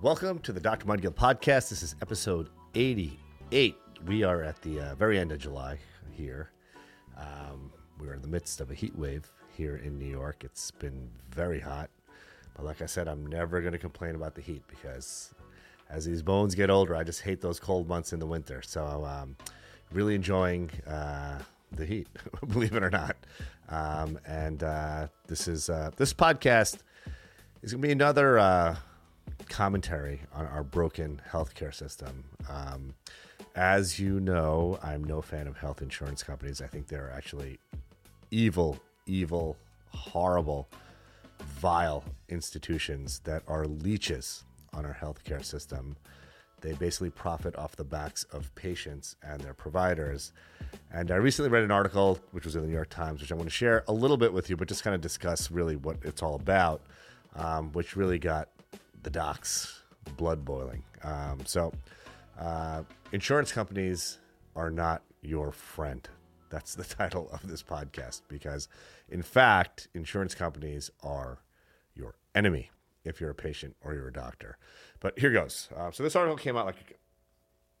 Welcome 0.00 0.38
to 0.40 0.52
the 0.52 0.60
Dr. 0.60 0.86
Mudgil 0.86 1.12
podcast. 1.12 1.70
This 1.70 1.82
is 1.82 1.96
episode 2.00 2.50
88. 2.76 3.76
We 4.06 4.22
are 4.22 4.44
at 4.44 4.62
the 4.62 4.78
uh, 4.78 4.94
very 4.94 5.18
end 5.18 5.32
of 5.32 5.40
July 5.40 5.76
here. 6.12 6.52
Um, 7.16 7.72
we're 7.98 8.14
in 8.14 8.22
the 8.22 8.28
midst 8.28 8.60
of 8.60 8.70
a 8.70 8.74
heat 8.74 8.96
wave 8.96 9.28
here 9.56 9.74
in 9.78 9.98
New 9.98 10.06
York. 10.06 10.44
It's 10.44 10.70
been 10.70 11.10
very 11.32 11.58
hot. 11.58 11.90
But 12.54 12.64
like 12.64 12.80
I 12.80 12.86
said, 12.86 13.08
I'm 13.08 13.26
never 13.26 13.60
going 13.60 13.72
to 13.72 13.78
complain 13.78 14.14
about 14.14 14.36
the 14.36 14.40
heat 14.40 14.62
because 14.68 15.34
as 15.90 16.04
these 16.04 16.22
bones 16.22 16.54
get 16.54 16.70
older, 16.70 16.94
I 16.94 17.02
just 17.02 17.22
hate 17.22 17.40
those 17.40 17.58
cold 17.58 17.88
months 17.88 18.12
in 18.12 18.20
the 18.20 18.26
winter. 18.26 18.62
So, 18.62 19.04
um, 19.04 19.36
really 19.90 20.14
enjoying 20.14 20.70
uh, 20.86 21.40
the 21.72 21.84
heat, 21.84 22.06
believe 22.46 22.76
it 22.76 22.84
or 22.84 22.90
not. 22.90 23.16
Um, 23.68 24.16
and 24.24 24.62
uh, 24.62 25.08
this 25.26 25.48
is 25.48 25.68
uh, 25.68 25.90
this 25.96 26.14
podcast 26.14 26.78
is 27.62 27.72
going 27.72 27.82
to 27.82 27.88
be 27.88 27.90
another 27.90 28.38
uh, 28.38 28.76
commentary 29.48 30.22
on 30.32 30.46
our 30.46 30.62
broken 30.62 31.20
healthcare 31.30 31.74
system. 31.74 32.24
Um, 32.48 32.94
as 33.54 33.98
you 33.98 34.20
know, 34.20 34.78
I'm 34.82 35.02
no 35.04 35.20
fan 35.20 35.46
of 35.46 35.56
health 35.56 35.82
insurance 35.82 36.22
companies. 36.22 36.60
I 36.60 36.66
think 36.66 36.88
they're 36.88 37.12
actually 37.14 37.58
evil, 38.30 38.78
evil, 39.06 39.56
horrible, 39.90 40.68
vile 41.60 42.04
institutions 42.28 43.20
that 43.24 43.42
are 43.48 43.66
leeches 43.66 44.44
on 44.72 44.84
our 44.84 44.94
healthcare 44.94 45.44
system. 45.44 45.96
They 46.60 46.72
basically 46.72 47.10
profit 47.10 47.56
off 47.56 47.76
the 47.76 47.84
backs 47.84 48.24
of 48.24 48.52
patients 48.54 49.16
and 49.22 49.40
their 49.40 49.54
providers. 49.54 50.32
And 50.92 51.10
I 51.10 51.16
recently 51.16 51.50
read 51.50 51.62
an 51.62 51.70
article, 51.70 52.18
which 52.32 52.44
was 52.44 52.56
in 52.56 52.62
the 52.62 52.68
New 52.68 52.74
York 52.74 52.90
Times, 52.90 53.20
which 53.20 53.30
I 53.30 53.36
want 53.36 53.46
to 53.48 53.54
share 53.54 53.84
a 53.86 53.92
little 53.92 54.16
bit 54.16 54.32
with 54.32 54.50
you, 54.50 54.56
but 54.56 54.68
just 54.68 54.82
kind 54.82 54.94
of 54.94 55.00
discuss 55.00 55.50
really 55.50 55.76
what 55.76 55.96
it's 56.02 56.22
all 56.22 56.34
about, 56.34 56.82
um, 57.36 57.72
which 57.72 57.96
really 57.96 58.18
got 58.18 58.48
the 59.02 59.10
docs 59.10 59.82
blood 60.16 60.44
boiling. 60.44 60.82
Um, 61.02 61.40
so, 61.44 61.72
uh, 62.38 62.82
insurance 63.12 63.52
companies 63.52 64.18
are 64.56 64.70
not 64.70 65.02
your 65.22 65.52
friend. 65.52 66.08
That's 66.50 66.74
the 66.74 66.84
title 66.96 67.28
of 67.32 67.46
this 67.48 67.62
podcast 67.62 68.22
because, 68.28 68.68
in 69.08 69.22
fact, 69.22 69.88
insurance 69.94 70.34
companies 70.34 70.90
are 71.02 71.38
your 71.94 72.14
enemy 72.34 72.70
if 73.04 73.20
you're 73.20 73.30
a 73.30 73.34
patient 73.34 73.76
or 73.82 73.94
you're 73.94 74.08
a 74.08 74.12
doctor. 74.12 74.58
But 75.00 75.18
here 75.18 75.30
goes. 75.30 75.68
Uh, 75.76 75.90
so 75.90 76.02
this 76.02 76.16
article 76.16 76.36
came 76.36 76.56
out 76.56 76.66
like 76.66 76.98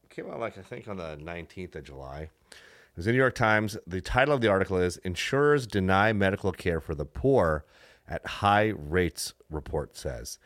came 0.08 0.30
out 0.30 0.40
like 0.40 0.58
I 0.58 0.62
think 0.62 0.88
on 0.88 0.96
the 0.96 1.16
19th 1.16 1.76
of 1.76 1.84
July. 1.84 2.30
It 2.50 2.96
was 2.96 3.06
in 3.06 3.12
the 3.12 3.16
New 3.16 3.22
York 3.22 3.34
Times. 3.34 3.76
The 3.86 4.00
title 4.00 4.34
of 4.34 4.40
the 4.40 4.48
article 4.48 4.78
is 4.78 4.96
"Insurers 4.98 5.66
Deny 5.66 6.12
Medical 6.12 6.52
Care 6.52 6.80
for 6.80 6.94
the 6.94 7.04
Poor 7.04 7.64
at 8.08 8.26
High 8.26 8.72
Rates." 8.76 9.34
Report 9.50 9.96
says. 9.96 10.38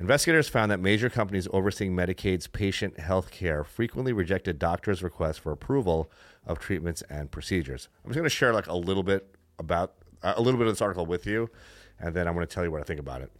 Investigators 0.00 0.48
found 0.48 0.70
that 0.70 0.78
major 0.78 1.10
companies 1.10 1.48
overseeing 1.52 1.92
Medicaid's 1.94 2.46
patient 2.46 3.00
health 3.00 3.32
care 3.32 3.64
frequently 3.64 4.12
rejected 4.12 4.58
doctors' 4.58 5.02
requests 5.02 5.38
for 5.38 5.50
approval 5.50 6.10
of 6.46 6.60
treatments 6.60 7.02
and 7.10 7.30
procedures. 7.32 7.88
I'm 8.04 8.10
just 8.10 8.16
going 8.16 8.24
to 8.24 8.30
share 8.30 8.52
like 8.52 8.68
a 8.68 8.76
little 8.76 9.02
bit 9.02 9.34
about 9.58 9.94
uh, 10.22 10.34
a 10.36 10.40
little 10.40 10.58
bit 10.58 10.68
of 10.68 10.72
this 10.72 10.80
article 10.80 11.04
with 11.04 11.26
you, 11.26 11.50
and 11.98 12.14
then 12.14 12.28
I'm 12.28 12.34
going 12.34 12.46
to 12.46 12.52
tell 12.52 12.64
you 12.64 12.70
what 12.70 12.80
I 12.80 12.84
think 12.84 13.00
about 13.00 13.22
it. 13.22 13.32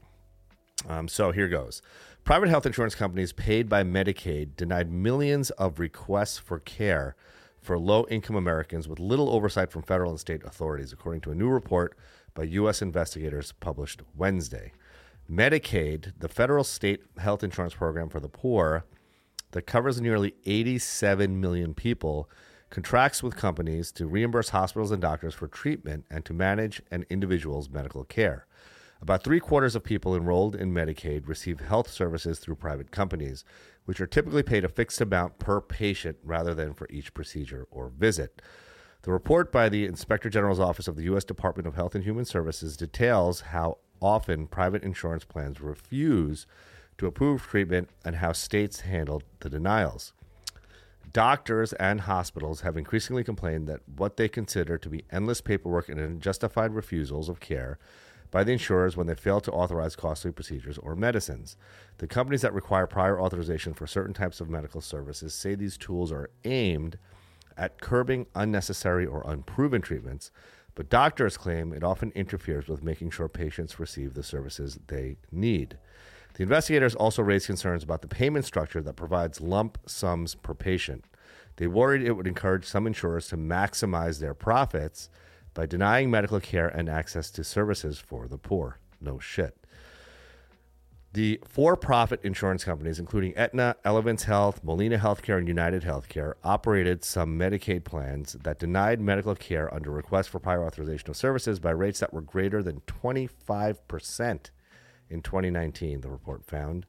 Um, 0.89 1.07
so 1.07 1.31
here 1.31 1.49
goes. 1.49 1.81
Private 2.25 2.49
health 2.49 2.67
insurance 2.67 2.95
companies 2.95 3.33
paid 3.33 3.69
by 3.69 3.85
Medicaid 3.85 4.57
denied 4.57 4.91
millions 4.91 5.51
of 5.51 5.79
requests 5.79 6.39
for 6.39 6.59
care 6.59 7.15
for 7.61 7.79
low 7.79 8.05
income 8.11 8.37
Americans 8.37 8.89
with 8.89 8.99
little 8.99 9.31
oversight 9.31 9.71
from 9.71 9.83
federal 9.83 10.11
and 10.11 10.21
state 10.21 10.45
authorities, 10.45 10.93
according 10.93 11.21
to 11.23 11.31
a 11.31 11.35
new 11.35 11.49
report 11.49 11.97
by 12.35 12.43
U.S. 12.45 12.83
investigators 12.83 13.53
published 13.53 14.03
Wednesday. 14.17 14.73
Medicaid, 15.31 16.13
the 16.19 16.29
federal 16.29 16.65
state 16.65 17.03
health 17.19 17.45
insurance 17.45 17.75
program 17.75 18.09
for 18.09 18.21
the 18.21 18.29
poor 18.29 18.85
that 19.51 19.63
covers 19.63 20.01
nearly 20.01 20.35
87 20.47 21.41
million 21.41 21.75
people, 21.75 22.31
contracts 22.71 23.23
with 23.23 23.37
companies 23.37 23.93
to 23.93 24.07
reimburse 24.07 24.51
hospitals 24.51 24.91
and 24.91 25.03
doctors 25.03 25.35
for 25.35 25.49
treatment 25.49 26.05
and 26.11 26.25
to 26.25 26.33
manage 26.33 26.83
an 26.91 27.05
individual's 27.11 27.69
medical 27.69 28.05
care. 28.05 28.47
About 29.01 29.23
three 29.23 29.39
quarters 29.39 29.77
of 29.77 29.85
people 29.85 30.17
enrolled 30.17 30.57
in 30.57 30.73
Medicaid 30.73 31.29
receive 31.29 31.61
health 31.61 31.89
services 31.91 32.39
through 32.39 32.57
private 32.57 32.91
companies, 32.91 33.45
which 33.85 34.01
are 34.01 34.07
typically 34.07 34.43
paid 34.43 34.65
a 34.65 34.69
fixed 34.69 35.01
amount 35.01 35.39
per 35.39 35.61
patient 35.61 36.19
rather 36.23 36.53
than 36.53 36.75
for 36.75 36.89
each 36.91 37.15
procedure 37.15 37.67
or 37.71 37.91
visit. 37.91 38.43
The 39.03 39.13
report 39.13 39.53
by 39.53 39.69
the 39.69 39.85
Inspector 39.85 40.29
General's 40.29 40.59
Office 40.59 40.89
of 40.89 40.97
the 40.97 41.05
U.S. 41.05 41.25
Department 41.25 41.69
of 41.69 41.77
Health 41.77 41.95
and 41.95 42.03
Human 42.03 42.25
Services 42.25 42.77
details 42.77 43.43
how 43.43 43.79
often 44.01 44.47
private 44.47 44.83
insurance 44.83 45.25
plans 45.25 45.61
refuse 45.61 46.47
to 46.99 47.07
approve 47.07 47.43
treatment 47.43 47.89
and 48.05 48.17
how 48.17 48.33
states 48.33 48.81
handled 48.81 49.25
the 49.41 49.49
denials. 49.49 50.13
Doctors 51.13 51.73
and 51.75 52.03
hospitals 52.03 52.61
have 52.61 52.77
increasingly 52.77 53.25
complained 53.25 53.67
that 53.69 53.81
what 53.97 54.17
they 54.17 54.29
consider 54.29 54.77
to 54.79 54.89
be 54.89 55.05
endless 55.11 55.41
paperwork 55.41 55.89
and 55.89 55.99
unjustified 55.99 56.75
refusals 56.75 57.29
of 57.29 57.41
care 57.41 57.79
by 58.31 58.45
the 58.45 58.53
insurers 58.53 58.97
when 58.97 59.07
they 59.07 59.15
fail 59.15 59.41
to 59.41 59.53
authorize 59.53 59.97
costly 59.97 60.31
procedures 60.31 60.77
or 60.79 60.95
medicines. 60.95 61.57
The 61.97 62.07
companies 62.07 62.43
that 62.43 62.53
require 62.53 62.87
prior 62.87 63.19
authorization 63.19 63.73
for 63.73 63.87
certain 63.87 64.13
types 64.13 64.41
of 64.41 64.51
medical 64.51 64.81
services 64.81 65.33
say 65.33 65.55
these 65.55 65.79
tools 65.79 66.13
are 66.13 66.31
aimed 66.45 66.99
at 67.57 67.81
curbing 67.81 68.27
unnecessary 68.35 69.07
or 69.07 69.23
unproven 69.27 69.81
treatments, 69.81 70.31
but 70.79 70.89
doctors 70.89 71.37
claim 71.37 71.73
it 71.73 71.83
often 71.83 72.13
interferes 72.15 72.69
with 72.69 72.85
making 72.85 73.11
sure 73.11 73.29
patients 73.29 73.81
receive 73.81 74.15
the 74.15 74.23
services 74.23 74.79
they 74.87 75.17
need. 75.33 75.77
The 76.35 76.45
investigators 76.45 76.95
also 76.95 77.21
raised 77.21 77.47
concerns 77.47 77.83
about 77.83 78.01
the 78.01 78.07
payment 78.07 78.45
structure 78.45 78.81
that 78.83 78.95
provides 78.95 79.41
lump 79.41 79.79
sums 79.87 80.37
per 80.37 80.55
patient. 80.55 81.05
They 81.57 81.67
worried 81.67 82.03
it 82.03 82.13
would 82.13 82.29
encourage 82.29 82.65
some 82.65 82.87
insurers 82.87 83.27
to 83.31 83.37
maximize 83.37 84.21
their 84.21 84.35
profits 84.35 85.11
by 85.53 85.67
denying 85.67 86.13
medical 86.13 86.39
care 86.39 86.69
and 86.69 86.89
access 86.89 87.33
to 87.33 87.43
services 87.43 87.99
for 87.99 88.29
the 88.29 88.39
poor. 88.39 88.79
No 89.01 89.19
shit. 89.19 89.58
The 91.15 91.41
for 91.49 91.75
profit 91.75 92.21
insurance 92.23 92.65
companies, 92.65 92.99
including 92.99 93.35
Aetna, 93.35 93.77
Elevance 93.85 94.25
Health, 94.25 94.63
Molina 94.63 94.99
Healthcare, 94.99 95.39
and 95.39 95.49
United 95.49 95.83
Healthcare, 95.83 96.35
operated 96.45 97.03
some 97.03 97.39
Medicaid 97.39 97.85
plans 97.85 98.35
that 98.43 98.59
denied 98.59 99.01
medical 99.01 99.35
care 99.35 99.73
under 99.73 99.91
request 99.91 100.29
for 100.29 100.39
prior 100.39 100.65
authorization 100.65 101.09
of 101.09 101.17
services 101.17 101.61
by 101.61 101.71
rates 101.71 102.01
that 102.01 102.13
were 102.13 102.21
greater 102.21 102.63
than 102.63 102.83
25% 102.83 104.51
in 105.11 105.23
2019, 105.23 106.03
the 106.03 106.11
report 106.11 106.45
found. 106.45 106.85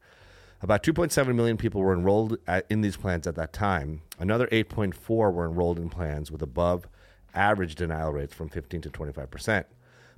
About 0.61 0.83
2.7 0.83 1.33
million 1.35 1.55
people 1.55 1.79
were 1.79 1.93
enrolled 1.93 2.37
at, 2.45 2.65
in 2.69 2.81
these 2.81 2.97
plans 2.97 3.25
at 3.25 3.35
that 3.35 3.53
time. 3.53 4.01
Another 4.19 4.47
8.4 4.47 5.31
were 5.31 5.45
enrolled 5.45 5.79
in 5.79 5.89
plans 5.89 6.29
with 6.29 6.41
above 6.41 6.87
average 7.33 7.75
denial 7.75 8.11
rates 8.11 8.33
from 8.33 8.49
15 8.49 8.81
to 8.81 8.89
25 8.89 9.31
percent. 9.31 9.67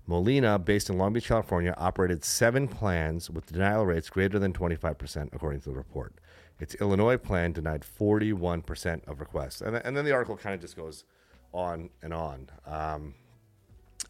Molina, 0.07 0.59
based 0.59 0.89
in 0.89 0.97
Long 0.97 1.13
Beach, 1.13 1.27
California, 1.27 1.73
operated 1.77 2.23
seven 2.23 2.67
plans 2.67 3.29
with 3.29 3.45
denial 3.45 3.85
rates 3.85 4.09
greater 4.09 4.39
than 4.39 4.53
25%, 4.53 5.29
according 5.33 5.61
to 5.61 5.69
the 5.69 5.75
report. 5.75 6.13
Its 6.59 6.75
Illinois 6.75 7.17
plan 7.17 7.51
denied 7.51 7.81
41% 7.81 9.07
of 9.07 9.19
requests. 9.19 9.61
And, 9.61 9.75
and 9.77 9.95
then 9.95 10.05
the 10.05 10.11
article 10.11 10.37
kind 10.37 10.53
of 10.53 10.61
just 10.61 10.75
goes 10.75 11.05
on 11.53 11.89
and 12.01 12.13
on. 12.13 12.49
Um, 12.65 13.15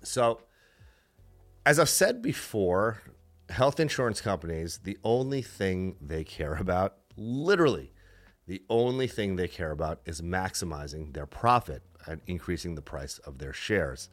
so, 0.03 0.41
as 1.66 1.79
I've 1.79 1.90
said 1.90 2.22
before, 2.22 3.02
health 3.50 3.79
insurance 3.79 4.22
companies, 4.22 4.79
the 4.84 4.97
only 5.03 5.41
thing 5.41 5.96
they 6.02 6.23
care 6.23 6.56
about, 6.56 6.97
literally, 7.16 7.94
the 8.47 8.63
only 8.69 9.08
thing 9.08 9.35
they 9.35 9.47
care 9.47 9.72
about 9.72 10.02
is 10.06 10.22
maximizing 10.22 11.13
their 11.13 11.25
profit 11.25 11.84
and 12.08 12.22
increasing 12.28 12.75
the 12.75 12.81
price 12.81 13.19
of 13.19 13.38
their 13.38 13.53
shares. 13.53 14.09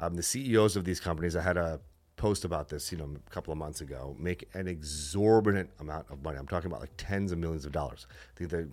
Um, 0.00 0.14
the 0.14 0.22
CEOs 0.22 0.76
of 0.76 0.84
these 0.84 1.00
companies, 1.00 1.36
I 1.36 1.42
had 1.42 1.56
a 1.56 1.80
post 2.16 2.44
about 2.44 2.68
this, 2.68 2.92
you 2.92 2.98
know, 2.98 3.08
a 3.26 3.30
couple 3.30 3.52
of 3.52 3.58
months 3.58 3.80
ago, 3.80 4.16
make 4.18 4.48
an 4.54 4.68
exorbitant 4.68 5.70
amount 5.80 6.06
of 6.10 6.22
money. 6.22 6.38
I'm 6.38 6.46
talking 6.46 6.70
about 6.70 6.80
like 6.80 6.92
tens 6.96 7.32
of 7.32 7.38
millions 7.38 7.64
of 7.64 7.72
dollars. 7.72 8.06
The 8.36 8.46
the, 8.46 8.68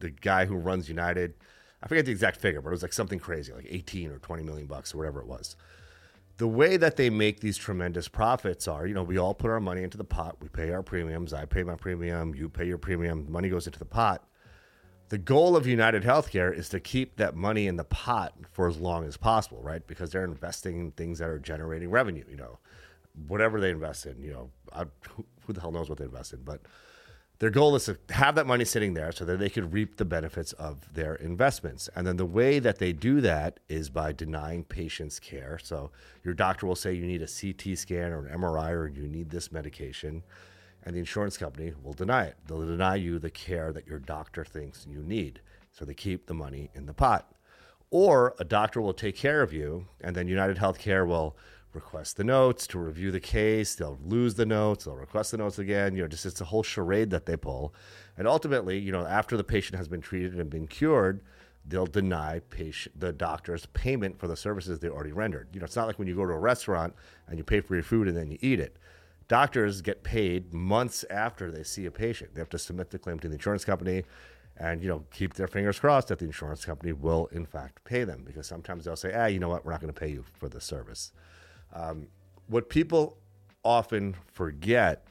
the 0.00 0.10
guy 0.10 0.44
who 0.44 0.56
runs 0.56 0.88
United, 0.88 1.34
I 1.82 1.88
forget 1.88 2.04
the 2.04 2.12
exact 2.12 2.40
figure, 2.40 2.60
but 2.60 2.68
it 2.68 2.72
was 2.72 2.82
like 2.82 2.92
something 2.92 3.18
crazy, 3.18 3.52
like 3.52 3.66
18 3.68 4.10
or 4.10 4.18
20 4.18 4.42
million 4.42 4.66
bucks 4.66 4.94
or 4.94 4.98
whatever 4.98 5.20
it 5.20 5.26
was. 5.26 5.56
The 6.36 6.46
way 6.46 6.76
that 6.76 6.96
they 6.96 7.10
make 7.10 7.40
these 7.40 7.56
tremendous 7.56 8.06
profits 8.06 8.68
are, 8.68 8.86
you 8.86 8.94
know, 8.94 9.02
we 9.02 9.18
all 9.18 9.34
put 9.34 9.50
our 9.50 9.58
money 9.58 9.82
into 9.82 9.98
the 9.98 10.04
pot. 10.04 10.36
We 10.40 10.48
pay 10.48 10.70
our 10.70 10.84
premiums. 10.84 11.32
I 11.32 11.46
pay 11.46 11.64
my 11.64 11.74
premium. 11.74 12.32
You 12.32 12.48
pay 12.48 12.64
your 12.64 12.78
premium. 12.78 13.26
Money 13.28 13.48
goes 13.48 13.66
into 13.66 13.80
the 13.80 13.84
pot 13.84 14.27
the 15.08 15.18
goal 15.18 15.56
of 15.56 15.66
United 15.66 16.02
Healthcare 16.02 16.54
is 16.54 16.68
to 16.70 16.80
keep 16.80 17.16
that 17.16 17.34
money 17.34 17.66
in 17.66 17.76
the 17.76 17.84
pot 17.84 18.34
for 18.52 18.68
as 18.68 18.78
long 18.78 19.06
as 19.06 19.16
possible, 19.16 19.60
right? 19.62 19.86
Because 19.86 20.10
they're 20.10 20.24
investing 20.24 20.78
in 20.78 20.90
things 20.92 21.18
that 21.18 21.28
are 21.28 21.38
generating 21.38 21.90
revenue, 21.90 22.24
you 22.28 22.36
know, 22.36 22.58
whatever 23.26 23.60
they 23.60 23.70
invest 23.70 24.06
in, 24.06 24.20
you 24.22 24.30
know, 24.30 24.50
I, 24.72 24.84
who 25.46 25.52
the 25.52 25.60
hell 25.60 25.72
knows 25.72 25.88
what 25.88 25.98
they 25.98 26.04
invest 26.04 26.32
in, 26.32 26.42
but 26.42 26.60
their 27.38 27.50
goal 27.50 27.76
is 27.76 27.84
to 27.84 27.96
have 28.10 28.34
that 28.34 28.46
money 28.46 28.64
sitting 28.64 28.94
there 28.94 29.12
so 29.12 29.24
that 29.24 29.38
they 29.38 29.48
could 29.48 29.72
reap 29.72 29.96
the 29.96 30.04
benefits 30.04 30.52
of 30.54 30.92
their 30.92 31.14
investments. 31.14 31.88
And 31.94 32.04
then 32.04 32.16
the 32.16 32.26
way 32.26 32.58
that 32.58 32.78
they 32.78 32.92
do 32.92 33.20
that 33.20 33.60
is 33.68 33.90
by 33.90 34.12
denying 34.12 34.64
patients 34.64 35.20
care. 35.20 35.58
So 35.62 35.92
your 36.24 36.34
doctor 36.34 36.66
will 36.66 36.74
say 36.74 36.94
you 36.94 37.06
need 37.06 37.22
a 37.22 37.28
CT 37.28 37.78
scan 37.78 38.12
or 38.12 38.26
an 38.26 38.40
MRI 38.40 38.72
or 38.72 38.88
you 38.88 39.06
need 39.06 39.30
this 39.30 39.52
medication 39.52 40.24
and 40.84 40.94
the 40.94 41.00
insurance 41.00 41.36
company 41.36 41.72
will 41.82 41.92
deny 41.92 42.24
it. 42.24 42.36
They'll 42.46 42.66
deny 42.66 42.96
you 42.96 43.18
the 43.18 43.30
care 43.30 43.72
that 43.72 43.86
your 43.86 43.98
doctor 43.98 44.44
thinks 44.44 44.86
you 44.88 45.02
need. 45.02 45.40
So 45.72 45.84
they 45.84 45.94
keep 45.94 46.26
the 46.26 46.34
money 46.34 46.70
in 46.74 46.86
the 46.86 46.94
pot. 46.94 47.32
Or 47.90 48.34
a 48.38 48.44
doctor 48.44 48.80
will 48.80 48.92
take 48.92 49.16
care 49.16 49.42
of 49.42 49.52
you, 49.52 49.86
and 50.00 50.14
then 50.14 50.28
United 50.28 50.58
Healthcare 50.58 51.06
will 51.06 51.36
request 51.72 52.16
the 52.16 52.24
notes 52.24 52.66
to 52.66 52.78
review 52.78 53.10
the 53.10 53.20
case. 53.20 53.74
They'll 53.74 53.98
lose 54.04 54.34
the 54.34 54.46
notes. 54.46 54.84
They'll 54.84 54.96
request 54.96 55.30
the 55.30 55.38
notes 55.38 55.58
again. 55.58 55.94
You 55.94 56.02
know, 56.02 56.08
just 56.08 56.26
it's 56.26 56.40
a 56.40 56.46
whole 56.46 56.62
charade 56.62 57.10
that 57.10 57.26
they 57.26 57.36
pull. 57.36 57.74
And 58.16 58.26
ultimately, 58.26 58.78
you 58.78 58.92
know, 58.92 59.06
after 59.06 59.36
the 59.36 59.44
patient 59.44 59.78
has 59.78 59.88
been 59.88 60.00
treated 60.00 60.34
and 60.34 60.50
been 60.50 60.66
cured, 60.66 61.22
they'll 61.66 61.86
deny 61.86 62.40
patient 62.50 62.98
the 62.98 63.12
doctor's 63.12 63.66
payment 63.66 64.18
for 64.18 64.26
the 64.26 64.36
services 64.36 64.78
they 64.78 64.88
already 64.88 65.12
rendered. 65.12 65.48
You 65.52 65.60
know, 65.60 65.64
it's 65.64 65.76
not 65.76 65.86
like 65.86 65.98
when 65.98 66.08
you 66.08 66.16
go 66.16 66.26
to 66.26 66.32
a 66.32 66.38
restaurant 66.38 66.94
and 67.28 67.38
you 67.38 67.44
pay 67.44 67.60
for 67.60 67.74
your 67.74 67.84
food 67.84 68.08
and 68.08 68.16
then 68.16 68.30
you 68.30 68.38
eat 68.40 68.60
it. 68.60 68.76
Doctors 69.28 69.82
get 69.82 70.02
paid 70.02 70.54
months 70.54 71.04
after 71.10 71.50
they 71.50 71.62
see 71.62 71.84
a 71.84 71.90
patient. 71.90 72.34
They 72.34 72.40
have 72.40 72.48
to 72.50 72.58
submit 72.58 72.90
the 72.90 72.98
claim 72.98 73.18
to 73.20 73.28
the 73.28 73.34
insurance 73.34 73.64
company 73.64 74.04
and 74.58 74.82
you 74.82 74.88
know 74.88 75.04
keep 75.12 75.34
their 75.34 75.46
fingers 75.46 75.78
crossed 75.78 76.08
that 76.08 76.18
the 76.18 76.24
insurance 76.24 76.64
company 76.64 76.92
will 76.92 77.28
in 77.32 77.46
fact 77.46 77.82
pay 77.84 78.04
them 78.04 78.22
because 78.26 78.46
sometimes 78.46 78.84
they'll 78.84 78.96
say 78.96 79.12
ah 79.14 79.26
you 79.26 79.38
know 79.38 79.48
what? 79.48 79.64
We're 79.64 79.72
not 79.72 79.80
going 79.80 79.92
to 79.92 79.98
pay 79.98 80.08
you 80.08 80.24
for 80.38 80.48
the 80.48 80.60
service. 80.60 81.12
Um, 81.72 82.08
what 82.48 82.68
people 82.68 83.18
often 83.62 84.16
forget 84.32 85.04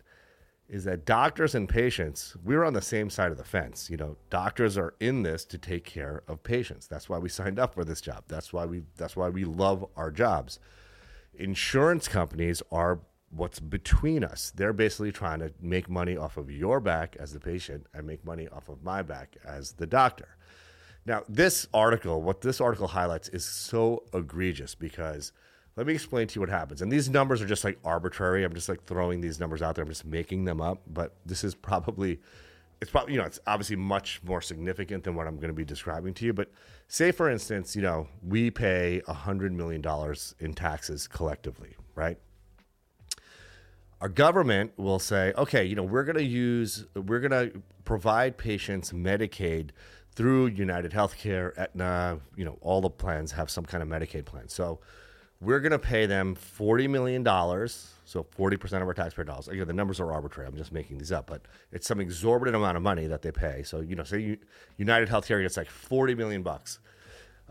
is 0.67 0.83
that 0.83 1.05
doctors 1.05 1.55
and 1.55 1.69
patients 1.69 2.35
we're 2.43 2.65
on 2.65 2.73
the 2.73 2.81
same 2.81 3.09
side 3.09 3.31
of 3.31 3.37
the 3.37 3.43
fence. 3.43 3.89
You 3.89 3.97
know 3.97 4.17
doctors 4.29 4.77
are 4.77 4.95
in 4.99 5.23
this 5.23 5.45
to 5.45 5.57
take 5.57 5.85
care 5.85 6.23
of 6.27 6.43
patients. 6.43 6.87
That's 6.87 7.07
why 7.07 7.17
we 7.17 7.29
signed 7.39 7.59
up 7.59 7.73
for 7.73 7.85
this 7.85 8.01
job. 8.01 8.23
That's 8.27 8.51
why 8.51 8.65
we 8.65 8.83
that's 8.97 9.15
why 9.15 9.29
we 9.29 9.45
love 9.45 9.85
our 9.95 10.11
jobs. 10.11 10.59
Insurance 11.33 12.07
companies 12.07 12.63
are 12.71 12.99
what's 13.29 13.59
between 13.59 14.23
us. 14.23 14.51
They're 14.55 14.73
basically 14.73 15.11
trying 15.11 15.39
to 15.39 15.51
make 15.61 15.89
money 15.89 16.17
off 16.17 16.37
of 16.37 16.49
your 16.49 16.79
back 16.79 17.15
as 17.19 17.33
the 17.33 17.39
patient 17.39 17.85
and 17.93 18.07
make 18.07 18.23
money 18.25 18.47
off 18.47 18.69
of 18.69 18.83
my 18.83 19.01
back 19.01 19.35
as 19.45 19.73
the 19.73 19.87
doctor. 19.87 20.37
Now, 21.05 21.23
this 21.29 21.67
article, 21.73 22.21
what 22.21 22.41
this 22.41 22.59
article 22.59 22.87
highlights 22.87 23.29
is 23.29 23.45
so 23.45 24.03
egregious 24.13 24.75
because 24.75 25.31
let 25.77 25.87
me 25.87 25.93
explain 25.93 26.27
to 26.27 26.35
you 26.35 26.41
what 26.41 26.49
happens. 26.49 26.81
And 26.81 26.91
these 26.91 27.09
numbers 27.09 27.41
are 27.41 27.45
just 27.45 27.63
like 27.63 27.77
arbitrary. 27.85 28.43
I'm 28.43 28.53
just 28.53 28.67
like 28.67 28.83
throwing 28.83 29.21
these 29.21 29.39
numbers 29.39 29.61
out 29.61 29.75
there. 29.75 29.83
I'm 29.83 29.89
just 29.89 30.05
making 30.05 30.43
them 30.43 30.59
up, 30.59 30.81
but 30.87 31.13
this 31.25 31.43
is 31.43 31.53
probably 31.55 32.19
it's 32.81 32.91
probably 32.91 33.13
you 33.13 33.19
know 33.19 33.25
it's 33.25 33.39
obviously 33.47 33.75
much 33.75 34.21
more 34.23 34.41
significant 34.41 35.03
than 35.03 35.15
what 35.15 35.27
I'm 35.27 35.37
going 35.37 35.47
to 35.47 35.53
be 35.53 35.65
describing 35.65 36.13
to 36.15 36.25
you. 36.25 36.33
But 36.33 36.51
say 36.87 37.11
for 37.11 37.29
instance, 37.29 37.75
you 37.75 37.81
know 37.81 38.07
we 38.21 38.51
pay 38.51 39.01
a 39.07 39.13
hundred 39.13 39.53
million 39.53 39.81
dollars 39.81 40.35
in 40.39 40.53
taxes 40.53 41.07
collectively, 41.07 41.75
right? 41.95 42.17
Our 44.01 44.09
government 44.09 44.71
will 44.77 44.99
say, 44.99 45.33
okay, 45.37 45.65
you 45.65 45.75
know, 45.75 45.83
we're 45.83 46.03
going 46.03 46.17
to 46.17 46.23
use, 46.23 46.85
we're 46.95 47.19
going 47.19 47.31
to 47.31 47.61
provide 47.83 48.37
patients 48.37 48.91
Medicaid 48.91 49.71
through 50.13 50.47
United 50.47 50.91
Healthcare, 50.91 51.57
Aetna, 51.57 52.19
you 52.35 52.45
know, 52.45 52.57
all 52.61 52.81
the 52.81 52.89
plans 52.89 53.31
have 53.31 53.49
some 53.49 53.65
kind 53.65 53.81
of 53.81 53.89
Medicaid 53.89 54.25
plan. 54.25 54.47
So 54.49 54.79
we're 55.39 55.59
going 55.59 55.71
to 55.71 55.79
pay 55.79 56.05
them 56.05 56.35
$40 56.35 56.89
million. 56.89 57.23
So 57.23 58.23
40% 58.23 58.81
of 58.81 58.87
our 58.87 58.93
taxpayer 58.93 59.25
dollars. 59.25 59.47
Again, 59.47 59.67
the 59.67 59.73
numbers 59.73 59.99
are 59.99 60.11
arbitrary. 60.11 60.47
I'm 60.47 60.57
just 60.57 60.71
making 60.71 60.97
these 60.97 61.11
up, 61.11 61.27
but 61.27 61.43
it's 61.71 61.87
some 61.87 61.99
exorbitant 61.99 62.55
amount 62.55 62.77
of 62.77 62.83
money 62.83 63.07
that 63.07 63.21
they 63.21 63.31
pay. 63.31 63.63
So, 63.63 63.81
you 63.81 63.95
know, 63.95 64.03
say 64.03 64.37
United 64.77 65.09
Healthcare 65.09 65.41
gets 65.41 65.57
like 65.57 65.69
40 65.69 66.15
million 66.15 66.41
bucks 66.41 66.79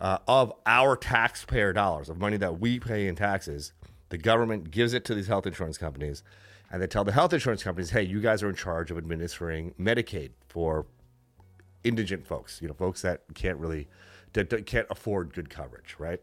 uh, 0.01 0.19
of 0.27 0.53
our 0.65 0.97
taxpayer 0.97 1.73
dollars, 1.73 2.09
of 2.09 2.19
money 2.19 2.37
that 2.37 2.59
we 2.59 2.81
pay 2.81 3.07
in 3.07 3.17
taxes 3.17 3.73
the 4.17 4.23
government 4.23 4.71
gives 4.71 4.95
it 4.95 5.05
to 5.05 5.15
these 5.15 5.27
health 5.27 5.47
insurance 5.47 5.77
companies, 5.77 6.23
and 6.71 6.81
they 6.81 6.87
tell 6.87 7.05
the 7.05 7.13
health 7.13 7.35
insurance 7.35 7.63
companies, 7.63 7.91
"Hey, 7.91 8.03
you 8.03 8.19
guys 8.19 8.43
are 8.43 8.49
in 8.49 8.55
charge 8.55 8.91
of 8.91 8.97
administering 8.97 9.75
Medicaid 9.79 10.31
for 10.49 10.87
indigent 11.85 12.27
folks. 12.27 12.63
You 12.63 12.69
know, 12.69 12.75
folks 12.75 13.03
that 13.03 13.25
can't 13.35 13.59
really 13.59 13.89
that 14.33 14.65
can't 14.65 14.87
afford 14.89 15.35
good 15.35 15.51
coverage, 15.51 15.97
right?" 15.99 16.23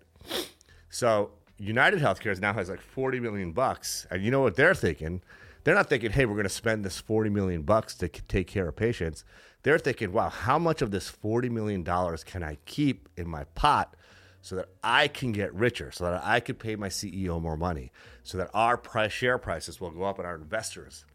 So 0.89 1.33
United 1.59 1.99
Healthcare 1.99 2.37
now 2.39 2.53
has 2.53 2.67
like 2.67 2.81
forty 2.81 3.19
million 3.19 3.51
bucks, 3.51 4.07
and 4.09 4.23
you 4.23 4.31
know 4.31 4.41
what 4.41 4.55
they're 4.55 4.73
thinking? 4.73 5.21
They're 5.63 5.75
not 5.75 5.87
thinking, 5.87 6.11
"Hey, 6.11 6.25
we're 6.25 6.33
going 6.33 6.43
to 6.45 6.49
spend 6.49 6.83
this 6.83 6.99
forty 6.99 7.29
million 7.29 7.61
bucks 7.61 7.93
to 7.97 8.07
take 8.07 8.47
care 8.47 8.67
of 8.67 8.75
patients." 8.75 9.23
They're 9.61 9.77
thinking, 9.77 10.11
"Wow, 10.11 10.29
how 10.29 10.57
much 10.57 10.81
of 10.81 10.89
this 10.89 11.09
forty 11.09 11.47
million 11.47 11.83
dollars 11.83 12.23
can 12.23 12.41
I 12.41 12.57
keep 12.65 13.07
in 13.15 13.27
my 13.27 13.43
pot?" 13.53 13.95
So 14.43 14.57
that 14.57 14.67
I 14.83 15.07
can 15.07 15.31
get 15.31 15.53
richer, 15.53 15.89
so 15.89 16.03
that 16.03 16.21
I 16.21 16.41
could 16.41 16.59
pay 16.59 16.75
my 16.75 16.89
CEO 16.89 17.41
more 17.41 17.55
money, 17.55 17.93
so 18.23 18.37
that 18.37 18.49
our 18.53 18.75
price 18.75 19.13
share 19.13 19.37
prices 19.37 19.79
will 19.79 19.89
go 19.89 20.03
up 20.03 20.19
and 20.19 20.27
our 20.27 20.35
investors 20.35 21.05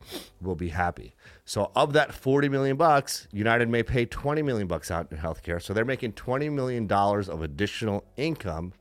will 0.41 0.55
be 0.55 0.71
happy. 0.71 1.15
So 1.45 1.71
of 1.77 1.93
that 1.93 2.15
40 2.15 2.49
million 2.49 2.79
bucks, 2.79 3.29
United 3.31 3.69
may 3.69 3.83
pay 3.83 4.07
20 4.07 4.41
million 4.41 4.67
bucks 4.67 4.91
out 4.91 5.13
in 5.13 5.19
healthcare. 5.19 5.61
So 5.61 5.75
they're 5.75 5.85
making 5.85 6.13
20 6.13 6.49
million 6.49 6.87
dollars 6.87 7.29
of 7.29 7.43
additional 7.43 8.03
income 8.17 8.73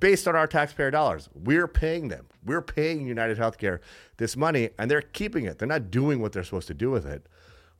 based 0.00 0.28
on 0.28 0.36
our 0.36 0.46
taxpayer 0.46 0.90
dollars. 0.90 1.30
We're 1.32 1.66
paying 1.66 2.08
them. 2.08 2.26
We're 2.44 2.60
paying 2.60 3.06
United 3.06 3.38
Healthcare 3.38 3.78
this 4.18 4.36
money 4.36 4.68
and 4.78 4.90
they're 4.90 5.00
keeping 5.00 5.46
it. 5.46 5.58
They're 5.58 5.66
not 5.66 5.90
doing 5.90 6.20
what 6.20 6.32
they're 6.32 6.44
supposed 6.44 6.68
to 6.68 6.74
do 6.74 6.90
with 6.90 7.06
it. 7.06 7.26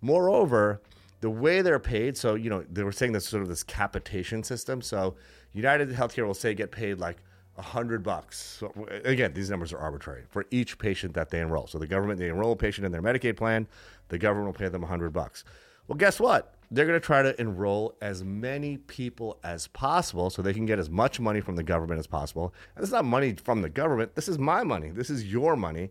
Moreover, 0.00 0.80
the 1.22 1.30
way 1.30 1.62
they're 1.62 1.78
paid, 1.78 2.16
so 2.16 2.34
you 2.34 2.50
know, 2.50 2.64
they 2.70 2.82
were 2.82 2.92
saying 2.92 3.12
this 3.12 3.26
sort 3.26 3.42
of 3.42 3.48
this 3.48 3.62
capitation 3.62 4.42
system. 4.42 4.82
So 4.82 5.14
United 5.52 5.88
Healthcare 5.90 6.26
will 6.26 6.34
say 6.34 6.52
get 6.52 6.70
paid 6.70 6.98
like 6.98 7.19
a 7.56 7.62
hundred 7.62 8.02
bucks. 8.02 8.58
So, 8.60 8.72
again, 9.04 9.32
these 9.32 9.48
numbers 9.48 9.72
are 9.72 9.78
arbitrary 9.78 10.24
for 10.28 10.46
each 10.50 10.78
patient 10.78 11.14
that 11.14 11.30
they 11.30 11.40
enroll. 11.40 11.66
So 11.69 11.78
the 11.78 11.86
government 11.86 12.19
they 12.19 12.28
enroll 12.28 12.52
a 12.52 12.56
patient 12.56 12.84
in 12.84 12.92
their 12.92 13.02
Medicaid 13.02 13.36
plan, 13.36 13.69
the 14.08 14.19
government 14.19 14.46
will 14.46 14.58
pay 14.58 14.69
them 14.69 14.82
a 14.82 14.86
hundred 14.86 15.12
bucks. 15.12 15.44
Well, 15.86 15.96
guess 15.96 16.19
what? 16.19 16.54
They're 16.70 16.86
going 16.86 17.00
to 17.00 17.04
try 17.04 17.22
to 17.22 17.38
enroll 17.40 17.96
as 18.00 18.25
many 18.25 18.78
people 18.78 19.38
as 19.44 19.66
possible 19.68 20.30
so 20.30 20.40
they 20.40 20.54
can 20.54 20.66
get 20.66 20.78
as 20.78 20.88
much 20.88 21.20
money 21.20 21.40
from 21.40 21.54
the 21.54 21.62
government 21.62 21.98
as 21.98 22.06
possible. 22.06 22.54
And 22.75 22.82
it's 22.82 22.92
not 22.92 23.04
money 23.04 23.34
from 23.34 23.62
the 23.62 23.68
government. 23.68 24.14
This 24.14 24.26
is 24.26 24.38
my 24.38 24.64
money. 24.64 24.90
This 24.90 25.10
is 25.10 25.30
your 25.30 25.54
money. 25.54 25.90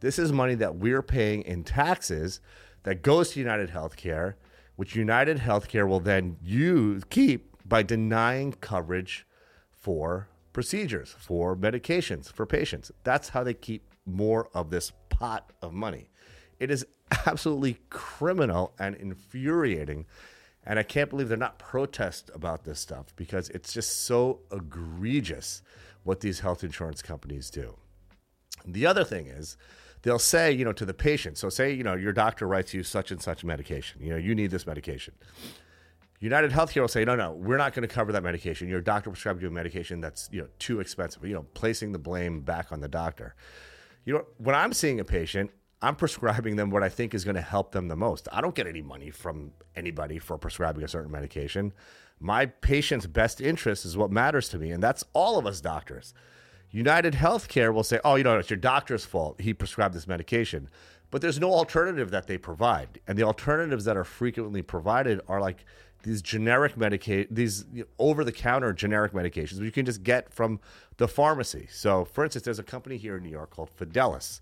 This 0.00 0.18
is 0.18 0.32
money 0.32 0.54
that 0.56 0.76
we're 0.76 1.02
paying 1.02 1.42
in 1.42 1.64
taxes 1.64 2.40
that 2.84 3.02
goes 3.02 3.30
to 3.30 3.40
United 3.40 3.70
Healthcare, 3.70 4.34
which 4.76 4.96
United 4.96 5.38
Healthcare 5.38 5.88
will 5.88 6.00
then 6.00 6.36
use 6.42 7.02
keep 7.10 7.56
by 7.66 7.82
denying 7.82 8.52
coverage 8.52 9.26
for 9.70 10.28
procedures, 10.52 11.14
for 11.18 11.56
medications, 11.56 12.32
for 12.32 12.46
patients. 12.46 12.90
That's 13.04 13.30
how 13.30 13.42
they 13.44 13.54
keep 13.54 13.82
more 14.04 14.48
of 14.54 14.70
this 14.70 14.92
pot 15.08 15.50
of 15.60 15.72
money. 15.72 16.10
It 16.58 16.70
is 16.70 16.86
absolutely 17.26 17.78
criminal 17.90 18.74
and 18.78 18.94
infuriating. 18.96 20.06
And 20.64 20.78
I 20.78 20.84
can't 20.84 21.10
believe 21.10 21.28
they're 21.28 21.36
not 21.36 21.58
protest 21.58 22.30
about 22.34 22.64
this 22.64 22.78
stuff 22.78 23.14
because 23.16 23.48
it's 23.50 23.72
just 23.72 24.04
so 24.04 24.40
egregious 24.52 25.62
what 26.04 26.20
these 26.20 26.40
health 26.40 26.62
insurance 26.62 27.02
companies 27.02 27.50
do. 27.50 27.76
The 28.64 28.86
other 28.86 29.04
thing 29.04 29.26
is, 29.26 29.56
they'll 30.02 30.18
say, 30.18 30.52
you 30.52 30.64
know, 30.64 30.72
to 30.72 30.84
the 30.84 30.94
patient, 30.94 31.38
so 31.38 31.48
say, 31.48 31.72
you 31.72 31.82
know, 31.82 31.94
your 31.94 32.12
doctor 32.12 32.46
writes 32.46 32.74
you 32.74 32.82
such 32.82 33.10
and 33.10 33.22
such 33.22 33.44
medication, 33.44 34.02
you 34.02 34.10
know, 34.10 34.16
you 34.16 34.34
need 34.34 34.50
this 34.50 34.66
medication. 34.66 35.14
United 36.22 36.52
Healthcare 36.52 36.82
will 36.82 36.88
say, 36.88 37.04
no, 37.04 37.16
no, 37.16 37.32
we're 37.32 37.56
not 37.56 37.72
going 37.72 37.86
to 37.86 37.92
cover 37.92 38.12
that 38.12 38.22
medication. 38.22 38.68
Your 38.68 38.80
doctor 38.80 39.10
prescribed 39.10 39.42
you 39.42 39.48
a 39.48 39.50
medication 39.50 40.00
that's 40.00 40.28
you 40.30 40.40
know 40.40 40.46
too 40.60 40.78
expensive. 40.78 41.24
You 41.24 41.34
know, 41.34 41.46
placing 41.54 41.90
the 41.90 41.98
blame 41.98 42.42
back 42.42 42.70
on 42.70 42.80
the 42.80 42.86
doctor. 42.86 43.34
You 44.04 44.14
know, 44.14 44.26
when 44.38 44.54
I'm 44.54 44.72
seeing 44.72 45.00
a 45.00 45.04
patient, 45.04 45.50
I'm 45.82 45.96
prescribing 45.96 46.54
them 46.54 46.70
what 46.70 46.84
I 46.84 46.88
think 46.88 47.12
is 47.12 47.24
going 47.24 47.34
to 47.34 47.42
help 47.42 47.72
them 47.72 47.88
the 47.88 47.96
most. 47.96 48.28
I 48.32 48.40
don't 48.40 48.54
get 48.54 48.68
any 48.68 48.82
money 48.82 49.10
from 49.10 49.50
anybody 49.74 50.20
for 50.20 50.38
prescribing 50.38 50.84
a 50.84 50.88
certain 50.88 51.10
medication. 51.10 51.72
My 52.20 52.46
patient's 52.46 53.08
best 53.08 53.40
interest 53.40 53.84
is 53.84 53.96
what 53.96 54.12
matters 54.12 54.48
to 54.50 54.58
me, 54.58 54.70
and 54.70 54.80
that's 54.80 55.02
all 55.14 55.38
of 55.38 55.46
us 55.46 55.60
doctors. 55.60 56.14
United 56.72 57.12
Healthcare 57.14 57.72
will 57.72 57.84
say, 57.84 58.00
oh, 58.04 58.16
you 58.16 58.24
know, 58.24 58.38
it's 58.38 58.50
your 58.50 58.56
doctor's 58.56 59.04
fault. 59.04 59.40
He 59.40 59.52
prescribed 59.54 59.94
this 59.94 60.08
medication. 60.08 60.68
But 61.10 61.20
there's 61.20 61.38
no 61.38 61.52
alternative 61.52 62.10
that 62.10 62.26
they 62.26 62.38
provide. 62.38 62.98
And 63.06 63.18
the 63.18 63.22
alternatives 63.24 63.84
that 63.84 63.98
are 63.98 64.04
frequently 64.04 64.62
provided 64.62 65.20
are 65.28 65.40
like 65.40 65.66
these 66.02 66.22
generic 66.22 66.76
medication, 66.76 67.28
these 67.30 67.66
over-the-counter 67.98 68.72
generic 68.72 69.12
medications 69.12 69.58
which 69.58 69.66
you 69.66 69.70
can 69.70 69.84
just 69.84 70.02
get 70.02 70.32
from 70.32 70.58
the 70.96 71.06
pharmacy. 71.06 71.68
So, 71.70 72.06
for 72.06 72.24
instance, 72.24 72.44
there's 72.44 72.58
a 72.58 72.64
company 72.64 72.96
here 72.96 73.18
in 73.18 73.22
New 73.22 73.28
York 73.30 73.50
called 73.50 73.70
Fidelis, 73.78 74.40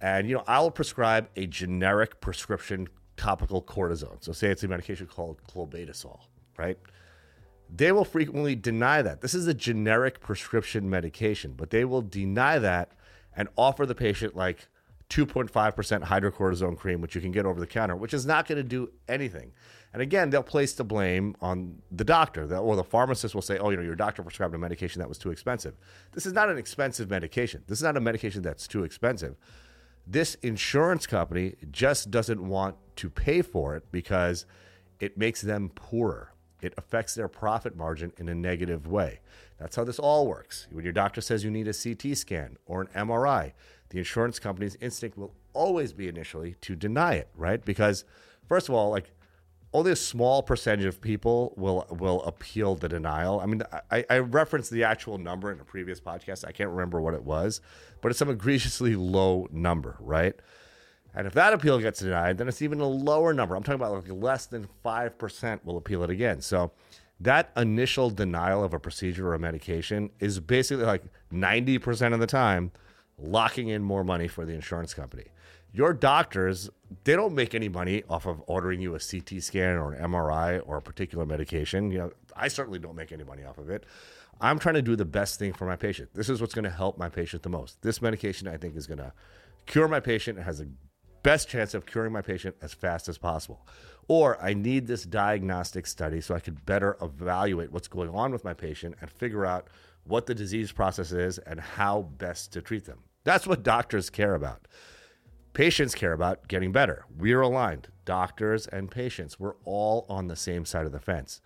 and 0.00 0.28
you 0.28 0.34
know 0.34 0.44
I 0.46 0.60
will 0.60 0.70
prescribe 0.70 1.28
a 1.36 1.46
generic 1.46 2.20
prescription 2.20 2.88
topical 3.16 3.62
cortisone. 3.62 4.24
So, 4.24 4.32
say 4.32 4.48
it's 4.48 4.64
a 4.64 4.68
medication 4.68 5.06
called 5.06 5.40
clobetasol, 5.44 6.18
right? 6.56 6.78
They 7.74 7.90
will 7.90 8.04
frequently 8.04 8.54
deny 8.54 9.00
that. 9.00 9.22
This 9.22 9.32
is 9.32 9.46
a 9.46 9.54
generic 9.54 10.20
prescription 10.20 10.90
medication, 10.90 11.54
but 11.56 11.70
they 11.70 11.86
will 11.86 12.02
deny 12.02 12.58
that 12.58 12.92
and 13.34 13.48
offer 13.56 13.86
the 13.86 13.94
patient 13.94 14.36
like 14.36 14.68
2.5% 15.08 15.50
hydrocortisone 16.04 16.76
cream, 16.76 17.00
which 17.00 17.14
you 17.14 17.20
can 17.22 17.32
get 17.32 17.46
over 17.46 17.58
the 17.58 17.66
counter, 17.66 17.96
which 17.96 18.12
is 18.12 18.26
not 18.26 18.46
going 18.46 18.56
to 18.56 18.62
do 18.62 18.90
anything. 19.08 19.52
And 19.94 20.02
again, 20.02 20.28
they'll 20.28 20.42
place 20.42 20.74
the 20.74 20.84
blame 20.84 21.34
on 21.40 21.80
the 21.90 22.04
doctor, 22.04 22.54
or 22.54 22.76
the 22.76 22.84
pharmacist 22.84 23.34
will 23.34 23.42
say, 23.42 23.58
"Oh, 23.58 23.70
you 23.70 23.76
know, 23.76 23.82
your 23.82 23.96
doctor 23.96 24.22
prescribed 24.22 24.54
a 24.54 24.58
medication 24.58 25.00
that 25.00 25.08
was 25.08 25.18
too 25.18 25.30
expensive." 25.30 25.74
This 26.12 26.26
is 26.26 26.32
not 26.32 26.50
an 26.50 26.58
expensive 26.58 27.10
medication. 27.10 27.62
This 27.68 27.78
is 27.78 27.82
not 27.82 27.96
a 27.96 28.00
medication 28.00 28.42
that's 28.42 28.66
too 28.66 28.84
expensive. 28.84 29.36
This 30.06 30.34
insurance 30.36 31.06
company 31.06 31.56
just 31.70 32.10
doesn't 32.10 32.46
want 32.46 32.76
to 32.96 33.08
pay 33.08 33.40
for 33.40 33.76
it 33.76 33.90
because 33.92 34.46
it 34.98 35.16
makes 35.16 35.40
them 35.40 35.70
poorer. 35.70 36.32
It 36.62 36.74
affects 36.78 37.14
their 37.14 37.28
profit 37.28 37.76
margin 37.76 38.12
in 38.16 38.28
a 38.28 38.34
negative 38.34 38.86
way. 38.86 39.20
That's 39.58 39.76
how 39.76 39.84
this 39.84 39.98
all 39.98 40.26
works. 40.26 40.68
When 40.70 40.84
your 40.84 40.92
doctor 40.92 41.20
says 41.20 41.44
you 41.44 41.50
need 41.50 41.68
a 41.68 41.74
CT 41.74 42.16
scan 42.16 42.56
or 42.66 42.80
an 42.82 42.88
MRI, 43.08 43.52
the 43.90 43.98
insurance 43.98 44.38
company's 44.38 44.76
instinct 44.80 45.18
will 45.18 45.34
always 45.52 45.92
be 45.92 46.08
initially 46.08 46.54
to 46.62 46.74
deny 46.74 47.14
it, 47.14 47.28
right? 47.36 47.62
Because, 47.62 48.04
first 48.48 48.68
of 48.68 48.74
all, 48.74 48.90
like 48.90 49.12
only 49.74 49.92
a 49.92 49.96
small 49.96 50.42
percentage 50.42 50.84
of 50.86 51.00
people 51.00 51.54
will 51.56 51.86
will 51.90 52.22
appeal 52.24 52.74
the 52.74 52.88
denial. 52.88 53.40
I 53.40 53.46
mean, 53.46 53.62
I, 53.90 54.04
I 54.08 54.18
referenced 54.18 54.70
the 54.70 54.84
actual 54.84 55.18
number 55.18 55.50
in 55.50 55.60
a 55.60 55.64
previous 55.64 56.00
podcast. 56.00 56.46
I 56.46 56.52
can't 56.52 56.70
remember 56.70 57.00
what 57.00 57.14
it 57.14 57.24
was, 57.24 57.60
but 58.00 58.10
it's 58.10 58.18
some 58.18 58.28
egregiously 58.28 58.96
low 58.96 59.48
number, 59.50 59.96
right? 60.00 60.34
And 61.14 61.26
if 61.26 61.34
that 61.34 61.52
appeal 61.52 61.78
gets 61.78 62.00
denied, 62.00 62.38
then 62.38 62.48
it's 62.48 62.62
even 62.62 62.80
a 62.80 62.86
lower 62.86 63.34
number. 63.34 63.54
I'm 63.54 63.62
talking 63.62 63.80
about 63.80 63.92
like 63.92 64.08
less 64.08 64.46
than 64.46 64.68
five 64.82 65.18
percent 65.18 65.64
will 65.64 65.76
appeal 65.76 66.02
it 66.02 66.10
again. 66.10 66.40
So 66.40 66.72
that 67.20 67.50
initial 67.56 68.10
denial 68.10 68.64
of 68.64 68.74
a 68.74 68.78
procedure 68.78 69.28
or 69.28 69.34
a 69.34 69.38
medication 69.38 70.10
is 70.18 70.40
basically 70.40 70.84
like 70.84 71.04
90% 71.32 72.14
of 72.14 72.20
the 72.20 72.26
time 72.26 72.72
locking 73.18 73.68
in 73.68 73.82
more 73.82 74.02
money 74.02 74.26
for 74.26 74.44
the 74.44 74.52
insurance 74.52 74.94
company 74.94 75.26
your 75.72 75.92
doctors 75.92 76.70
they 77.04 77.16
don't 77.16 77.34
make 77.34 77.54
any 77.54 77.68
money 77.68 78.02
off 78.08 78.26
of 78.26 78.42
ordering 78.46 78.80
you 78.80 78.94
a 78.94 78.98
CT 78.98 79.42
scan 79.42 79.76
or 79.76 79.94
an 79.94 80.10
MRI 80.10 80.60
or 80.66 80.76
a 80.76 80.82
particular 80.82 81.24
medication. 81.24 81.90
You 81.90 81.98
know, 81.98 82.12
I 82.36 82.48
certainly 82.48 82.78
don't 82.78 82.94
make 82.94 83.12
any 83.12 83.24
money 83.24 83.44
off 83.44 83.56
of 83.56 83.70
it. 83.70 83.86
I'm 84.42 84.58
trying 84.58 84.74
to 84.74 84.82
do 84.82 84.94
the 84.94 85.06
best 85.06 85.38
thing 85.38 85.54
for 85.54 85.66
my 85.66 85.76
patient. 85.76 86.10
This 86.12 86.28
is 86.28 86.40
what's 86.40 86.52
going 86.52 86.64
to 86.64 86.70
help 86.70 86.98
my 86.98 87.08
patient 87.08 87.42
the 87.42 87.48
most. 87.48 87.80
This 87.80 88.02
medication 88.02 88.46
I 88.46 88.58
think 88.58 88.76
is 88.76 88.86
going 88.86 88.98
to 88.98 89.12
cure 89.64 89.88
my 89.88 90.00
patient. 90.00 90.38
It 90.38 90.42
has 90.42 90.58
the 90.58 90.68
best 91.22 91.48
chance 91.48 91.74
of 91.74 91.86
curing 91.86 92.12
my 92.12 92.22
patient 92.22 92.56
as 92.62 92.72
fast 92.72 93.08
as 93.08 93.18
possible. 93.18 93.66
Or 94.08 94.42
I 94.42 94.54
need 94.54 94.86
this 94.86 95.04
diagnostic 95.04 95.86
study 95.86 96.20
so 96.20 96.34
I 96.34 96.40
could 96.40 96.66
better 96.66 96.96
evaluate 97.00 97.72
what's 97.72 97.88
going 97.88 98.10
on 98.10 98.32
with 98.32 98.44
my 98.44 98.54
patient 98.54 98.96
and 99.00 99.10
figure 99.10 99.46
out 99.46 99.68
what 100.04 100.26
the 100.26 100.34
disease 100.34 100.72
process 100.72 101.12
is 101.12 101.38
and 101.38 101.60
how 101.60 102.02
best 102.18 102.52
to 102.52 102.62
treat 102.62 102.84
them. 102.84 102.98
That's 103.24 103.46
what 103.46 103.62
doctors 103.62 104.10
care 104.10 104.34
about. 104.34 104.66
Patients 105.54 105.94
care 105.94 106.12
about 106.12 106.48
getting 106.48 106.72
better. 106.72 107.04
We're 107.16 107.42
aligned. 107.42 107.88
Doctors 108.04 108.66
and 108.66 108.90
patients, 108.90 109.38
we're 109.38 109.54
all 109.64 110.06
on 110.08 110.26
the 110.26 110.34
same 110.34 110.64
side 110.64 110.86
of 110.86 110.92
the 110.92 110.98
fence. 110.98 111.40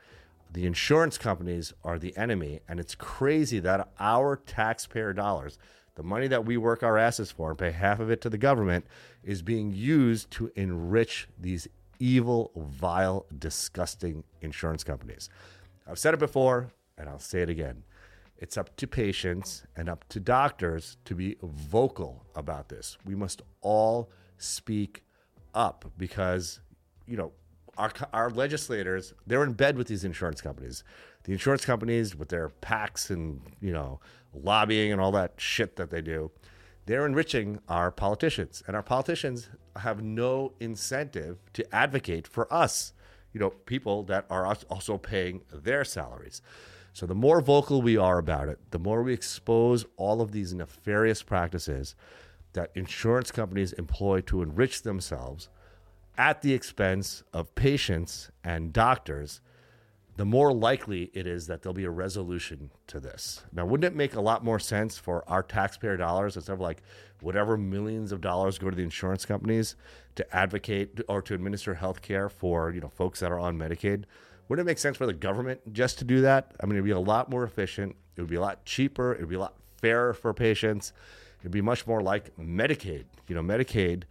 The 0.52 0.64
insurance 0.64 1.18
companies 1.18 1.74
are 1.84 1.98
the 1.98 2.16
enemy, 2.16 2.60
and 2.68 2.80
it's 2.80 2.94
crazy 2.94 3.58
that 3.60 3.88
our 3.98 4.36
taxpayer 4.36 5.12
dollars, 5.12 5.58
the 5.96 6.02
money 6.02 6.28
that 6.28 6.44
we 6.44 6.56
work 6.56 6.82
our 6.82 6.96
asses 6.96 7.30
for 7.30 7.50
and 7.50 7.58
pay 7.58 7.72
half 7.72 8.00
of 8.00 8.10
it 8.10 8.20
to 8.20 8.30
the 8.30 8.38
government, 8.38 8.86
is 9.24 9.42
being 9.42 9.72
used 9.72 10.30
to 10.30 10.50
enrich 10.54 11.26
these 11.38 11.66
evil, 11.98 12.52
vile, 12.54 13.26
disgusting 13.36 14.22
insurance 14.40 14.84
companies. 14.84 15.28
I've 15.88 15.98
said 15.98 16.14
it 16.14 16.20
before, 16.20 16.68
and 16.96 17.08
I'll 17.08 17.18
say 17.18 17.42
it 17.42 17.50
again. 17.50 17.82
It's 18.38 18.58
up 18.58 18.76
to 18.76 18.86
patients 18.86 19.64
and 19.74 19.88
up 19.88 20.06
to 20.10 20.20
doctors 20.20 20.98
to 21.06 21.14
be 21.14 21.36
vocal 21.42 22.26
about 22.34 22.68
this. 22.68 22.98
We 23.06 23.14
must 23.14 23.40
all 23.62 24.10
speak 24.36 25.02
up 25.54 25.90
because, 25.96 26.60
you 27.06 27.16
know, 27.16 27.32
our, 27.76 27.92
our 28.12 28.30
legislators, 28.30 29.14
they're 29.26 29.44
in 29.44 29.52
bed 29.52 29.76
with 29.76 29.88
these 29.88 30.04
insurance 30.04 30.40
companies. 30.40 30.84
The 31.24 31.32
insurance 31.32 31.64
companies, 31.64 32.16
with 32.16 32.28
their 32.28 32.50
PACs 32.62 33.10
and, 33.10 33.40
you 33.60 33.72
know, 33.72 34.00
lobbying 34.32 34.92
and 34.92 35.00
all 35.00 35.12
that 35.12 35.34
shit 35.36 35.76
that 35.76 35.90
they 35.90 36.00
do, 36.00 36.30
they're 36.86 37.06
enriching 37.06 37.58
our 37.68 37.90
politicians. 37.90 38.62
And 38.66 38.76
our 38.76 38.82
politicians 38.82 39.48
have 39.76 40.02
no 40.02 40.52
incentive 40.60 41.38
to 41.54 41.74
advocate 41.74 42.28
for 42.28 42.52
us, 42.52 42.92
you 43.32 43.40
know, 43.40 43.50
people 43.50 44.04
that 44.04 44.24
are 44.30 44.46
also 44.70 44.96
paying 44.96 45.42
their 45.52 45.84
salaries. 45.84 46.42
So 46.92 47.04
the 47.04 47.14
more 47.14 47.40
vocal 47.42 47.82
we 47.82 47.98
are 47.98 48.18
about 48.18 48.48
it, 48.48 48.58
the 48.70 48.78
more 48.78 49.02
we 49.02 49.12
expose 49.12 49.84
all 49.96 50.22
of 50.22 50.32
these 50.32 50.54
nefarious 50.54 51.22
practices 51.22 51.94
that 52.54 52.70
insurance 52.74 53.30
companies 53.30 53.74
employ 53.74 54.22
to 54.22 54.40
enrich 54.40 54.82
themselves 54.82 55.50
at 56.18 56.42
the 56.42 56.52
expense 56.52 57.22
of 57.32 57.54
patients 57.54 58.30
and 58.42 58.72
doctors, 58.72 59.40
the 60.16 60.24
more 60.24 60.52
likely 60.52 61.10
it 61.12 61.26
is 61.26 61.46
that 61.46 61.62
there'll 61.62 61.74
be 61.74 61.84
a 61.84 61.90
resolution 61.90 62.70
to 62.86 62.98
this. 62.98 63.44
Now, 63.52 63.66
wouldn't 63.66 63.92
it 63.92 63.96
make 63.96 64.14
a 64.14 64.20
lot 64.20 64.42
more 64.42 64.58
sense 64.58 64.96
for 64.96 65.28
our 65.28 65.42
taxpayer 65.42 65.96
dollars 65.96 66.36
instead 66.36 66.54
of 66.54 66.60
like 66.60 66.82
whatever 67.20 67.56
millions 67.56 68.12
of 68.12 68.20
dollars 68.20 68.58
go 68.58 68.70
to 68.70 68.76
the 68.76 68.82
insurance 68.82 69.26
companies 69.26 69.76
to 70.14 70.36
advocate 70.36 71.00
or 71.08 71.20
to 71.22 71.34
administer 71.34 71.74
health 71.74 72.00
care 72.00 72.28
for, 72.30 72.70
you 72.70 72.80
know, 72.80 72.88
folks 72.88 73.20
that 73.20 73.30
are 73.30 73.38
on 73.38 73.58
Medicaid? 73.58 74.04
Wouldn't 74.48 74.66
it 74.66 74.70
make 74.70 74.78
sense 74.78 74.96
for 74.96 75.06
the 75.06 75.12
government 75.12 75.72
just 75.72 75.98
to 75.98 76.04
do 76.04 76.22
that? 76.22 76.54
I 76.60 76.66
mean, 76.66 76.76
it'd 76.76 76.84
be 76.84 76.92
a 76.92 76.98
lot 76.98 77.28
more 77.28 77.44
efficient. 77.44 77.94
It 78.16 78.22
would 78.22 78.30
be 78.30 78.36
a 78.36 78.40
lot 78.40 78.64
cheaper. 78.64 79.12
It 79.12 79.20
would 79.20 79.28
be 79.28 79.34
a 79.34 79.40
lot 79.40 79.56
fairer 79.82 80.14
for 80.14 80.32
patients. 80.32 80.92
It'd 81.40 81.52
be 81.52 81.60
much 81.60 81.86
more 81.86 82.00
like 82.00 82.34
Medicaid. 82.38 83.04
You 83.28 83.34
know, 83.34 83.42
Medicaid 83.42 84.04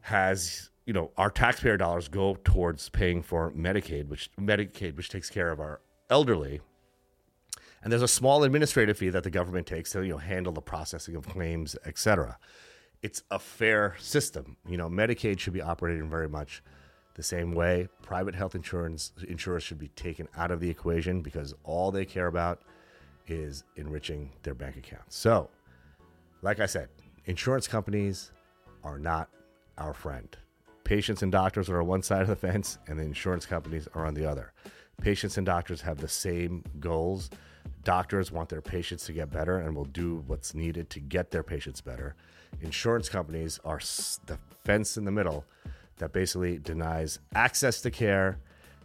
has 0.00 0.70
you 0.86 0.92
know 0.92 1.10
our 1.16 1.30
taxpayer 1.30 1.76
dollars 1.76 2.08
go 2.08 2.38
towards 2.44 2.88
paying 2.88 3.22
for 3.22 3.52
Medicaid, 3.52 4.08
which 4.08 4.30
Medicaid, 4.40 4.96
which 4.96 5.10
takes 5.10 5.28
care 5.28 5.50
of 5.50 5.60
our 5.60 5.80
elderly. 6.08 6.60
And 7.82 7.92
there's 7.92 8.02
a 8.02 8.08
small 8.08 8.42
administrative 8.42 8.98
fee 8.98 9.10
that 9.10 9.22
the 9.22 9.30
government 9.30 9.66
takes 9.66 9.92
to 9.92 10.02
you 10.02 10.12
know 10.12 10.18
handle 10.18 10.52
the 10.52 10.62
processing 10.62 11.16
of 11.16 11.28
claims, 11.28 11.76
et 11.84 11.98
cetera. 11.98 12.38
It's 13.02 13.22
a 13.30 13.38
fair 13.38 13.94
system. 13.98 14.56
You 14.66 14.78
know, 14.78 14.88
Medicaid 14.88 15.38
should 15.38 15.52
be 15.52 15.60
operating 15.60 16.08
very 16.08 16.28
much 16.28 16.62
the 17.16 17.22
same 17.22 17.52
way, 17.52 17.88
private 18.02 18.34
health 18.34 18.54
insurance 18.54 19.12
insurers 19.26 19.62
should 19.62 19.78
be 19.78 19.88
taken 19.88 20.28
out 20.36 20.50
of 20.50 20.60
the 20.60 20.68
equation 20.68 21.22
because 21.22 21.54
all 21.64 21.90
they 21.90 22.04
care 22.04 22.26
about 22.26 22.60
is 23.26 23.64
enriching 23.76 24.30
their 24.42 24.54
bank 24.54 24.76
accounts. 24.76 25.16
So, 25.16 25.48
like 26.42 26.60
I 26.60 26.66
said, 26.66 26.88
insurance 27.24 27.66
companies 27.66 28.32
are 28.84 28.98
not 28.98 29.30
our 29.78 29.94
friend. 29.94 30.36
Patients 30.86 31.20
and 31.24 31.32
doctors 31.32 31.68
are 31.68 31.80
on 31.80 31.88
one 31.88 32.02
side 32.04 32.22
of 32.22 32.28
the 32.28 32.36
fence, 32.36 32.78
and 32.86 32.96
the 32.96 33.02
insurance 33.02 33.44
companies 33.44 33.88
are 33.92 34.06
on 34.06 34.14
the 34.14 34.24
other. 34.24 34.52
Patients 35.00 35.36
and 35.36 35.44
doctors 35.44 35.80
have 35.80 35.98
the 35.98 36.06
same 36.06 36.62
goals. 36.78 37.28
Doctors 37.82 38.30
want 38.30 38.48
their 38.50 38.60
patients 38.60 39.04
to 39.06 39.12
get 39.12 39.32
better 39.32 39.58
and 39.58 39.74
will 39.74 39.86
do 39.86 40.22
what's 40.28 40.54
needed 40.54 40.88
to 40.90 41.00
get 41.00 41.32
their 41.32 41.42
patients 41.42 41.80
better. 41.80 42.14
Insurance 42.60 43.08
companies 43.08 43.58
are 43.64 43.80
the 44.26 44.38
fence 44.62 44.96
in 44.96 45.04
the 45.04 45.10
middle 45.10 45.44
that 45.96 46.12
basically 46.12 46.58
denies 46.58 47.18
access 47.34 47.80
to 47.80 47.90
care 47.90 48.38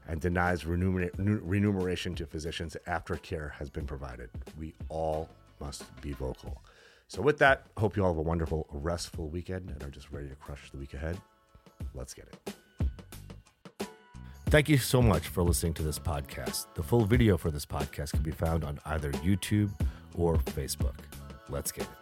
and 0.07 0.19
denies 0.19 0.65
remuneration 0.65 2.15
to 2.15 2.25
physicians 2.25 2.75
after 2.87 3.15
care 3.17 3.53
has 3.59 3.69
been 3.69 3.85
provided. 3.85 4.31
We 4.57 4.73
all 4.89 5.29
must 5.59 5.83
be 6.01 6.13
vocal. 6.13 6.63
So, 7.07 7.21
with 7.21 7.37
that, 7.37 7.67
hope 7.77 7.95
you 7.95 8.03
all 8.03 8.09
have 8.09 8.17
a 8.17 8.23
wonderful, 8.23 8.65
restful 8.71 9.29
weekend 9.29 9.69
and 9.69 9.83
are 9.83 9.91
just 9.91 10.11
ready 10.11 10.29
to 10.29 10.35
crush 10.35 10.71
the 10.71 10.79
week 10.79 10.95
ahead. 10.95 11.21
Let's 11.93 12.13
get 12.13 12.27
it. 12.27 12.55
Thank 14.47 14.67
you 14.67 14.77
so 14.77 15.01
much 15.01 15.27
for 15.27 15.43
listening 15.43 15.73
to 15.75 15.83
this 15.83 15.97
podcast. 15.97 16.65
The 16.75 16.83
full 16.83 17.05
video 17.05 17.37
for 17.37 17.51
this 17.51 17.65
podcast 17.65 18.11
can 18.11 18.21
be 18.21 18.31
found 18.31 18.65
on 18.65 18.79
either 18.85 19.11
YouTube 19.13 19.71
or 20.17 20.35
Facebook. 20.35 20.95
Let's 21.49 21.71
get 21.71 21.85
it. 21.85 22.00